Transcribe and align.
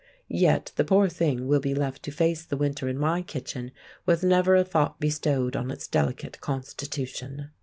Yet 0.31 0.71
the 0.77 0.83
poor 0.83 1.07
thing 1.09 1.45
will 1.47 1.59
be 1.59 1.75
left 1.75 2.01
to 2.01 2.11
face 2.11 2.43
the 2.43 2.57
winter 2.57 2.89
in 2.89 2.97
my 2.97 3.21
kitchen 3.21 3.69
with 4.07 4.23
never 4.23 4.55
a 4.55 4.63
thought 4.63 4.99
bestowed 4.99 5.55
on 5.55 5.69
its 5.69 5.87
delicate 5.87 6.41
constitution. 6.41 7.51